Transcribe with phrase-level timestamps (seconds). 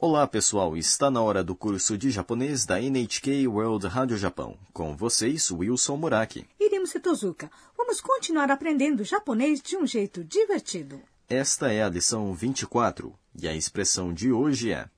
[0.00, 0.76] Olá, pessoal!
[0.76, 4.56] Está na hora do curso de japonês da NHK World Rádio Japão.
[4.72, 6.46] Com vocês, Wilson Muraki.
[6.60, 7.50] Iremos Setozuka.
[7.76, 11.02] Vamos continuar aprendendo japonês de um jeito divertido.
[11.28, 13.12] Esta é a lição 24
[13.42, 14.88] e a expressão de hoje é...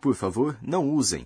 [0.00, 1.24] Por favor, não usem.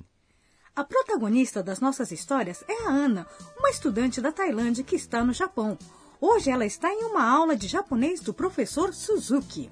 [0.77, 3.27] A protagonista das nossas histórias é a Ana,
[3.59, 5.79] uma estudante da Tailândia que está no Japão.
[6.21, 9.71] Hoje ela está em uma aula de japonês do professor Suzuki.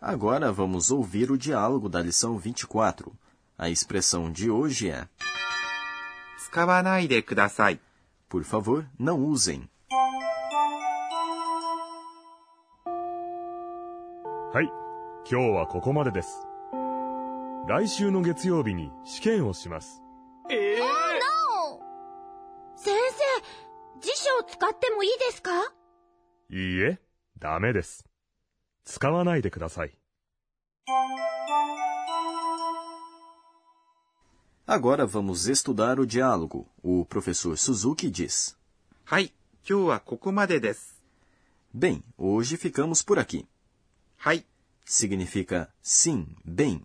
[0.00, 3.12] Agora vamos ouvir o diálogo da lição 24.
[3.56, 5.08] A expressão de hoje é
[6.38, 7.80] 使わないでください。
[8.28, 9.68] Por favor, não usem.
[14.52, 14.66] はい、
[15.28, 16.46] 今日はここまでです。
[17.66, 20.00] 来週の月曜日に試験をします。
[22.76, 25.50] 先生、辞書を使ってもいいですか
[26.50, 27.00] いいえ、
[27.38, 28.04] ダメです。
[28.88, 29.96] 使わないでください。
[34.66, 36.66] Agora vamos estudar o diálogo.
[36.82, 38.56] O professor Suzuki diz:
[39.04, 39.32] はい、
[39.68, 41.02] 今日はここまでです。
[41.74, 43.46] Bem, hoje ficamos por aqui.
[44.16, 44.46] はい、
[44.86, 46.82] significa sim, bem.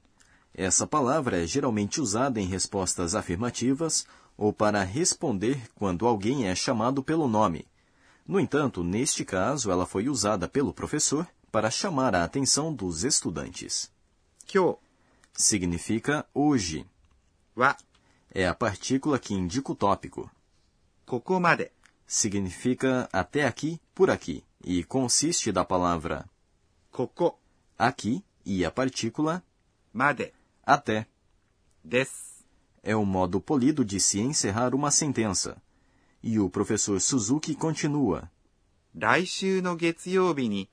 [0.53, 4.05] Essa palavra é geralmente usada em respostas afirmativas
[4.37, 7.65] ou para responder quando alguém é chamado pelo nome.
[8.27, 13.91] No entanto, neste caso, ela foi usada pelo professor para chamar a atenção dos estudantes.
[14.47, 14.77] 今
[15.33, 16.79] Significa hoje.
[16.79, 16.87] 日
[17.55, 17.77] は
[18.31, 20.29] É a partícula que indica o tópico.
[21.05, 21.71] ここまで
[22.07, 26.27] Significa até aqui, por aqui, e consiste da palavra
[26.91, 27.39] ここ
[27.77, 29.43] aqui e a partícula
[29.93, 30.33] まで
[30.65, 31.07] até.
[31.83, 32.45] です。
[32.83, 35.61] é o modo polido de se encerrar uma sentença.
[36.21, 38.29] E o professor Suzuki continua.
[38.95, 40.72] 来週の月曜日に試験をしま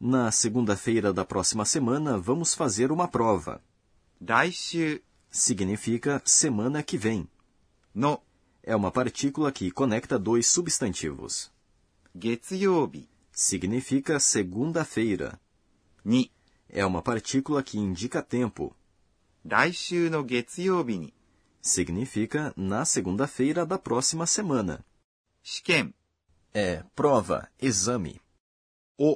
[0.00, 3.60] Na segunda-feira da próxima semana, vamos fazer uma prova.
[4.20, 7.28] 来週 Significa semana que vem.
[7.94, 8.22] の
[8.62, 11.50] É uma partícula que conecta dois substantivos.
[12.14, 15.38] 月曜日 Significa segunda-feira.
[16.04, 16.30] に
[16.68, 18.74] É uma partícula que indica tempo.
[19.44, 21.12] 来週の月曜日に
[21.62, 24.84] Significa na segunda-feira da próxima semana.
[25.42, 25.94] 試験
[26.53, 28.19] é prova, exame.
[28.97, 29.15] O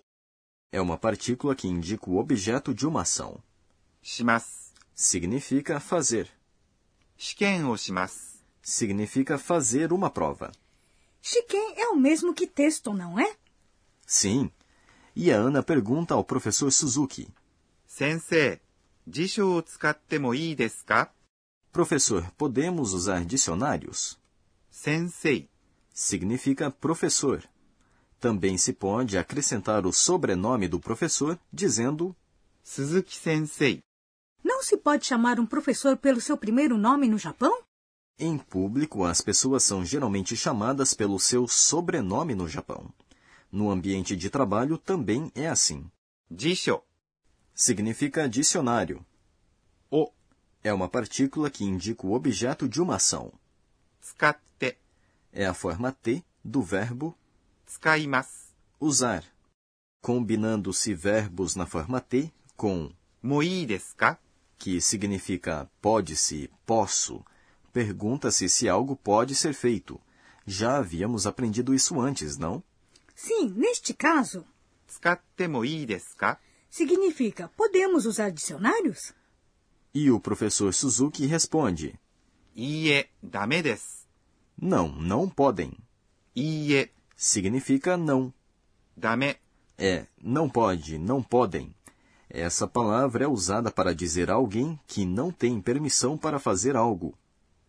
[0.72, 3.42] é uma partícula que indica o objeto de uma ação.
[4.02, 6.30] Shimasu significa fazer.
[7.18, 10.52] Shiken o shimasu significa fazer uma prova.
[11.22, 13.36] Shiken é o mesmo que texto, não é?
[14.06, 14.52] Sim.
[15.16, 17.28] E a Ana pergunta ao professor Suzuki.
[17.86, 18.60] Sensei,
[19.40, 21.14] o tsukatte mo ii desu ka?
[21.72, 24.20] Professor, podemos usar dicionários?
[24.70, 25.50] Sensei
[25.94, 27.48] significa professor.
[28.20, 32.16] Também se pode acrescentar o sobrenome do professor dizendo
[32.64, 33.84] Suzuki Sensei.
[34.44, 37.62] Não se pode chamar um professor pelo seu primeiro nome no Japão?
[38.18, 42.94] Em público, as pessoas são geralmente chamadas pelo seu sobrenome no Japão.
[43.52, 45.90] No ambiente de trabalho também é assim.
[46.30, 46.82] Disho
[47.54, 49.06] significa dicionário.
[49.92, 50.12] O
[50.64, 53.32] é uma partícula que indica o objeto de uma ação.
[54.02, 54.78] Tsukatte
[55.33, 57.15] É a forma T do verbo
[57.67, 58.55] 使います。
[58.81, 59.23] usar.
[60.03, 62.91] Combinando-se verbos na forma T com
[63.23, 64.19] もういいですか
[64.59, 67.25] que significa pode-se, posso,
[67.73, 70.01] pergunta-se se algo pode ser feito.
[70.47, 72.63] Já havíamos aprendido isso antes, não?
[73.15, 74.45] Sim, neste caso,
[74.87, 76.41] 使ってもいいですか
[76.71, 79.15] significa podemos usar dicionários?
[79.95, 81.99] E o professor Suzuki responde:
[82.55, 84.02] いいえ、ダメです。
[84.66, 85.78] Não, não podem.
[86.34, 88.34] Ie significa não.
[88.96, 89.36] Dame
[89.78, 91.76] é não pode, não podem.
[92.30, 97.14] Essa palavra é usada para dizer a alguém que não tem permissão para fazer algo.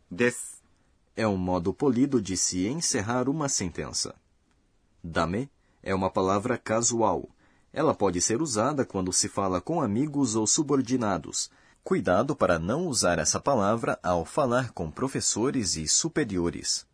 [0.09, 0.63] Des
[1.17, 4.15] é um modo polido de se encerrar uma sentença.
[5.03, 5.51] Dame
[5.83, 7.29] é uma palavra casual.
[7.73, 11.51] Ela pode ser usada quando se fala com amigos ou subordinados,
[11.85, 16.87] Cuidado para não usar essa palavra ao falar com professores e superiores.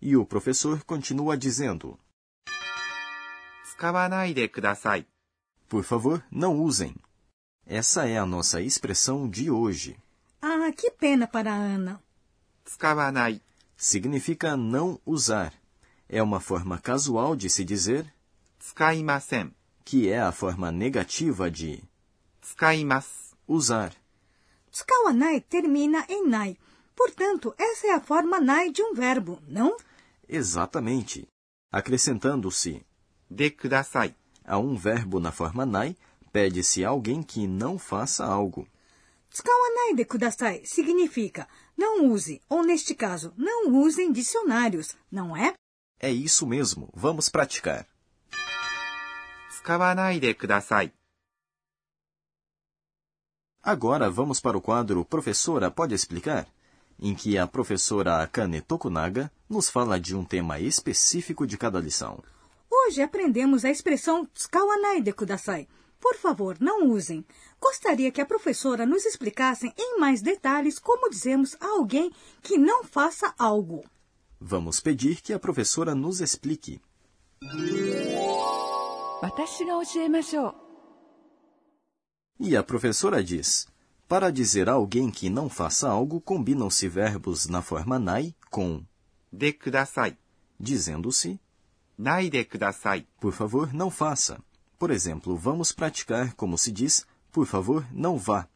[0.00, 1.96] E o professor continua dizendo:
[5.68, 6.96] Por favor, não usem.
[7.64, 9.96] Essa é a nossa expressão de hoje.
[10.42, 12.02] Ah, que pena para a Ana.
[13.76, 15.54] Significa não usar.
[16.08, 18.12] É uma forma casual de se dizer
[19.84, 21.84] que é a forma negativa de
[23.46, 24.01] usar.
[24.72, 26.56] Tskawanai termina em nai.
[26.96, 29.76] Portanto, essa é a forma nai de um verbo, não?
[30.26, 31.28] Exatamente.
[31.70, 32.84] Acrescentando-se
[33.30, 34.14] de kudasai
[34.44, 35.96] a um verbo na forma nai,
[36.32, 38.66] pede-se alguém que não faça algo.
[39.30, 41.46] Tskawanai de kudasai significa
[41.76, 45.54] não use, ou neste caso, não usem dicionários, não é?
[46.00, 46.88] É isso mesmo.
[46.94, 47.86] Vamos praticar.
[49.50, 50.92] Tskawanai de kudasai.
[53.63, 56.47] Agora vamos para o quadro Professora Pode Explicar?
[56.99, 62.23] em que a professora Akane Tokunaga nos fala de um tema específico de cada lição.
[62.69, 65.67] Hoje aprendemos a expressão tsukawanai de kudasai.
[65.99, 67.25] Por favor, não usem.
[67.59, 72.11] Gostaria que a professora nos explicasse em mais detalhes como dizemos a alguém
[72.41, 73.83] que não faça algo.
[74.39, 76.81] Vamos pedir que a professora nos explique.
[79.21, 80.60] 私が教えましょう。
[82.44, 83.68] e a professora diz:
[84.08, 88.84] Para dizer a alguém que não faça algo, combinam-se verbos na forma nai com
[89.32, 90.18] de kudasai,
[90.58, 91.38] dizendo-se
[91.96, 93.06] nai de kudasai.
[93.20, 94.42] Por favor, não faça.
[94.76, 98.48] Por exemplo, vamos praticar como se diz por favor, não vá.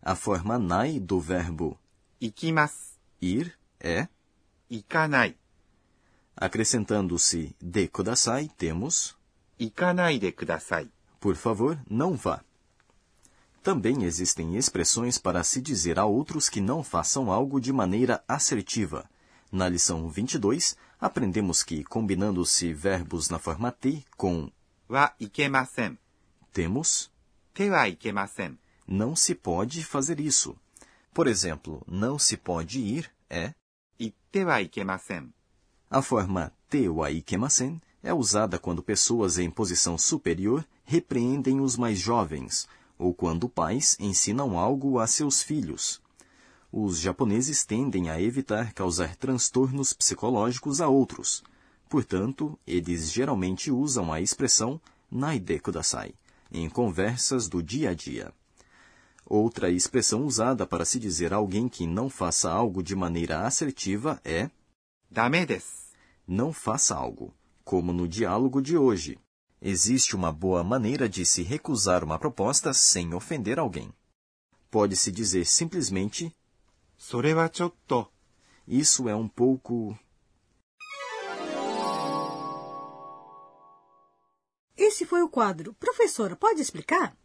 [0.00, 1.76] A forma nai do verbo
[2.20, 4.06] ikimasu, ir, é
[4.70, 5.36] ikanai.
[6.36, 9.16] Acrescentando-se de kudasai, temos
[9.58, 10.88] ikanai de kudasai.
[11.18, 12.44] Por favor, não vá.
[13.68, 19.04] Também existem expressões para se dizer a outros que não façam algo de maneira assertiva.
[19.52, 24.50] Na lição 22, aprendemos que, combinando-se verbos na forma te com
[24.88, 25.14] wa
[26.50, 27.12] temos,
[27.52, 27.84] te wa
[28.86, 30.56] não se pode fazer isso.
[31.12, 33.52] Por exemplo, não se pode ir é
[33.98, 34.56] itte wa.
[35.90, 37.08] A forma te wa
[38.02, 42.66] é usada quando pessoas em posição superior repreendem os mais jovens,
[42.98, 46.00] ou quando pais ensinam algo a seus filhos.
[46.72, 51.42] Os japoneses tendem a evitar causar transtornos psicológicos a outros.
[51.88, 54.80] Portanto, eles geralmente usam a expressão
[55.10, 56.12] naide kudasai
[56.50, 58.32] em conversas do dia a dia.
[59.24, 64.20] Outra expressão usada para se dizer a alguém que não faça algo de maneira assertiva
[64.24, 64.50] é
[65.10, 65.66] dame desu.
[66.26, 67.34] Não faça algo,
[67.64, 69.18] como no diálogo de hoje.
[69.60, 73.92] Existe uma boa maneira de se recusar uma proposta sem ofender alguém.
[74.70, 76.32] Pode-se dizer simplesmente:
[78.66, 79.98] Isso é um pouco.
[84.76, 85.74] Esse foi o quadro.
[85.74, 87.16] Professora, pode explicar?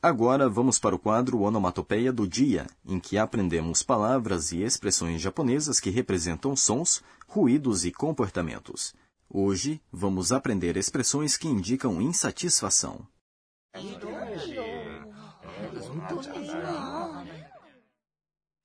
[0.00, 5.80] Agora vamos para o quadro Onomatopeia do Dia, em que aprendemos palavras e expressões japonesas
[5.80, 8.94] que representam sons, ruídos e comportamentos.
[9.28, 13.04] Hoje vamos aprender expressões que indicam insatisfação."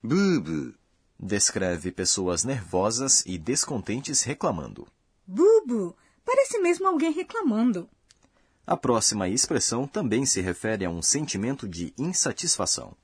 [0.03, 0.75] ブーブー。
[1.19, 4.87] Descreve pessoas nervosas e descontentes reclamando.
[5.25, 5.95] Bubu,
[6.25, 7.89] parece mesmo alguém reclamando.
[8.65, 12.95] A próxima expressão também se refere a um sentimento de insatisfação.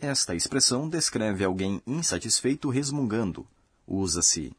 [0.00, 3.46] Esta expressão descreve alguém insatisfeito resmungando.
[3.86, 4.56] Usa-se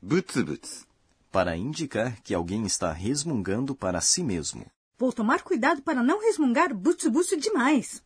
[0.00, 0.86] buts
[1.32, 4.64] para indicar que alguém está resmungando para si mesmo.
[4.96, 7.10] Vou tomar cuidado para não resmungar buts
[7.40, 8.00] demais.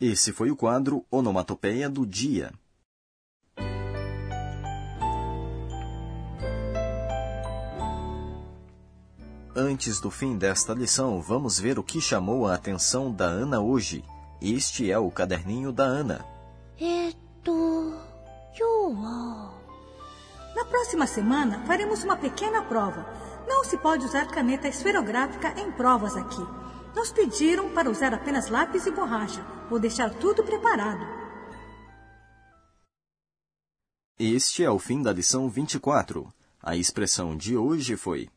[0.00, 2.54] Esse foi o quadro Onomatopeia do Dia.
[9.54, 14.02] Antes do fim desta lição, vamos ver o que chamou a atenção da Ana hoje.
[14.40, 16.24] Este é o caderninho da Ana.
[16.80, 17.12] É
[20.56, 23.04] Na próxima semana, faremos uma pequena prova.
[23.46, 26.44] Não se pode usar caneta esferográfica em provas aqui.
[26.94, 29.40] Nos pediram para usar apenas lápis e borracha.
[29.70, 31.06] Vou deixar tudo preparado.
[34.18, 36.26] Este é o fim da lição 24.
[36.60, 38.28] A expressão de hoje foi: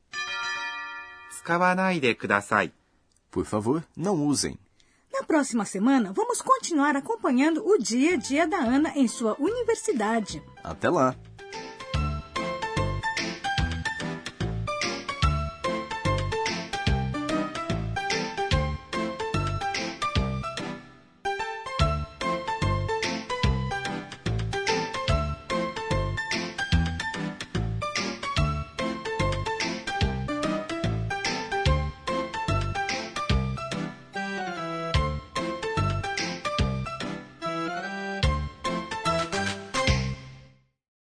[3.32, 4.58] Por favor, não usem.
[5.12, 10.44] Na próxima semana, vamos continuar acompanhando o dia a dia da Ana em sua universidade.
[10.64, 11.16] Até lá!